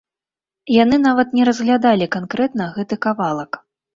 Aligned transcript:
Яны 0.83 0.97
нават 1.01 1.35
не 1.41 1.45
разглядалі 1.49 2.07
канкрэтна 2.17 2.69
гэты 2.79 2.95
кавалак. 3.07 3.63